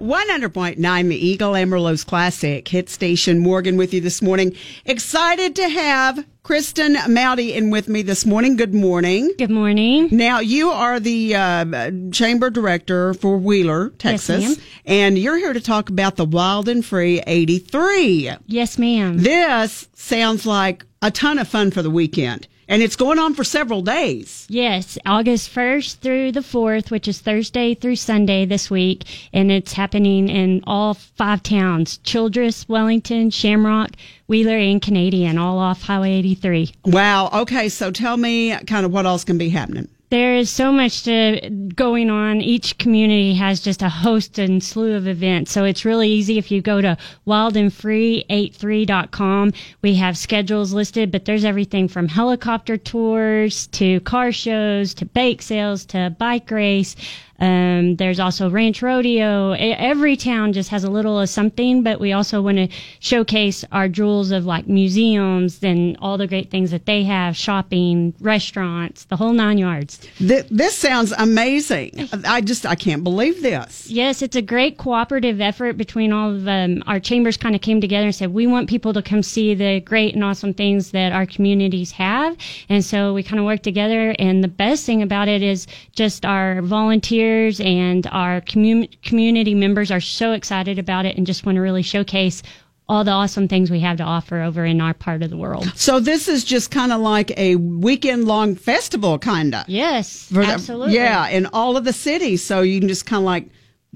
[0.00, 4.54] 100.9 The Eagle Amarillo's Classic Hit Station Morgan with you this morning.
[4.84, 8.56] Excited to have Kristen Moudy in with me this morning.
[8.56, 9.32] Good morning.
[9.38, 10.08] Good morning.
[10.12, 14.66] Now, you are the uh, chamber director for Wheeler, Texas, ma'am.
[14.86, 18.30] and you're here to talk about the Wild and Free 83.
[18.46, 19.18] Yes, ma'am.
[19.18, 23.44] This sounds like a ton of fun for the weekend, and it's going on for
[23.44, 24.46] several days.
[24.48, 29.72] Yes, August 1st through the 4th, which is Thursday through Sunday this week, and it's
[29.72, 33.92] happening in all five towns Childress, Wellington, Shamrock,
[34.26, 36.72] Wheeler, and Canadian, all off Highway 83.
[36.84, 37.30] Wow.
[37.32, 39.88] Okay, so tell me kind of what else can be happening.
[40.10, 42.40] There is so much to, going on.
[42.40, 45.52] Each community has just a host and slew of events.
[45.52, 49.52] So it's really easy if you go to wildandfree83.com.
[49.82, 55.42] We have schedules listed, but there's everything from helicopter tours to car shows to bake
[55.42, 56.96] sales to bike race.
[57.40, 59.52] Um, there's also ranch rodeo.
[59.52, 63.88] Every town just has a little of something, but we also want to showcase our
[63.88, 69.16] jewels of like museums and all the great things that they have, shopping, restaurants, the
[69.16, 69.97] whole nine yards.
[70.18, 72.08] Th- this sounds amazing.
[72.24, 73.88] I just I can't believe this.
[73.88, 77.36] Yes, it's a great cooperative effort between all of um, our chambers.
[77.36, 80.24] Kind of came together and said we want people to come see the great and
[80.24, 82.36] awesome things that our communities have,
[82.68, 84.14] and so we kind of work together.
[84.18, 89.90] And the best thing about it is just our volunteers and our commu- community members
[89.90, 92.42] are so excited about it and just want to really showcase
[92.88, 95.70] all the awesome things we have to offer over in our part of the world.
[95.76, 99.68] So this is just kind of like a weekend long festival, kind of.
[99.68, 100.94] Yes, the- absolutely.
[100.94, 102.42] yeah, in all of the cities.
[102.42, 103.48] So you can just kind of like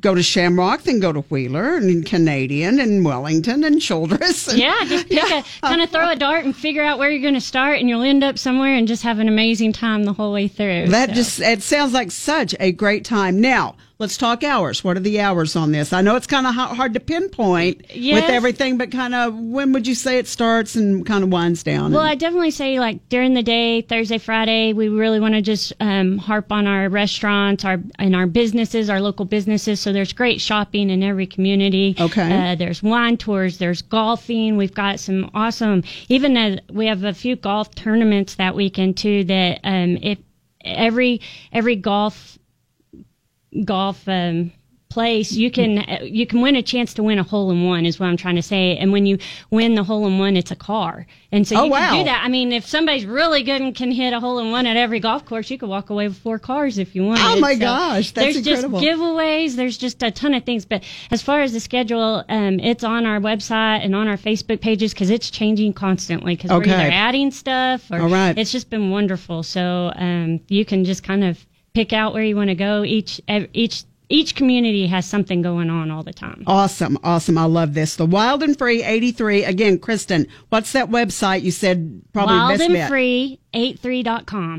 [0.00, 4.48] go to Shamrock, then go to Wheeler and Canadian and Wellington and Childress.
[4.48, 7.20] and- Yeah, just pick a kind of throw a dart and figure out where you're
[7.22, 10.12] going to start, and you'll end up somewhere and just have an amazing time the
[10.12, 10.88] whole way through.
[10.88, 13.40] That So- just it sounds like such a great time.
[13.40, 14.84] Now let's talk hours.
[14.84, 15.94] What are the hours on this?
[15.94, 19.86] I know it's kind of hard to pinpoint with everything, but kind of when would
[19.86, 21.90] you say it starts and kind of winds down?
[21.90, 25.40] Well, and- I definitely say like during the day, Thursday, Friday, we really want to
[25.40, 29.80] just um, harp on our restaurants, our and our businesses, our local businesses.
[29.80, 31.96] So there's great shopping in every community.
[31.98, 32.52] Okay.
[32.52, 33.56] Uh, there's wine tours.
[33.56, 34.58] There's golfing.
[34.58, 35.82] We've got some awesome.
[36.10, 39.24] Even uh, we have a few golf tournaments that weekend too.
[39.24, 40.18] That um, if
[40.62, 41.22] every
[41.54, 42.38] every golf
[43.64, 44.52] golf um,
[44.90, 47.84] place, you can you can win a chance to win a hole in one.
[47.84, 48.76] Is what I'm trying to say.
[48.76, 49.18] And when you
[49.50, 51.06] win the hole in one, it's a car.
[51.32, 51.78] And so Oh, you wow.
[51.90, 52.22] can do that.
[52.24, 55.00] I mean, if somebody's really good and can hit a hole in one at every
[55.00, 57.18] golf course, you could walk away with four cars if you want.
[57.20, 58.80] Oh, my gosh, that's there's incredible.
[58.80, 59.56] just giveaways.
[59.56, 60.64] There's just a ton of things.
[60.64, 64.60] But as far as the schedule, um, it's on our website and on our Facebook
[64.60, 66.36] pages because it's changing constantly.
[66.36, 66.70] Because Okay.
[66.70, 68.38] we're either adding stuff or All right.
[68.38, 69.42] it's just been wonderful.
[69.42, 72.84] So um, you can just kind of pick out where you want to go.
[72.84, 73.20] Each
[73.52, 76.44] each each community has something going on all the time.
[76.46, 77.36] Awesome, awesome.
[77.36, 77.96] I love this.
[77.96, 79.44] The Wild and Free 83.
[79.44, 82.90] Again, Kristen, what's that website you said probably best bet?
[82.90, 84.52] Wildandfree83.com.